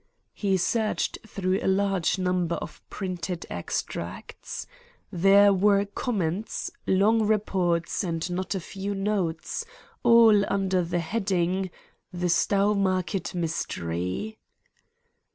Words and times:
He 0.33 0.57
searched 0.57 1.19
through 1.27 1.59
a 1.61 1.67
large 1.67 2.17
number 2.17 2.55
of 2.55 2.81
printed 2.89 3.45
extracts. 3.51 4.65
There 5.11 5.53
were 5.53 5.85
comments, 5.85 6.71
long 6.87 7.27
reports, 7.27 8.03
and 8.03 8.27
not 8.31 8.55
a 8.55 8.59
few 8.59 8.95
notes, 8.95 9.63
all 10.01 10.43
under 10.51 10.81
the 10.81 11.01
heading: 11.01 11.69
"The 12.11 12.29
Stowmarket 12.29 13.35
Mystery." 13.35 14.39